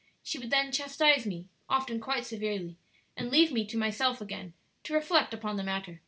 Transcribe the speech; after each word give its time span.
She 0.23 0.39
would 0.39 0.49
then 0.49 0.71
chastise 0.71 1.27
me, 1.27 1.45
often 1.69 1.99
quite 1.99 2.25
severely, 2.25 2.75
and 3.15 3.29
leave 3.29 3.51
me 3.51 3.67
to 3.67 3.77
myself 3.77 4.19
again 4.19 4.53
to 4.81 4.95
reflect 4.95 5.31
upon 5.31 5.57
the 5.57 5.63
matter. 5.63 5.99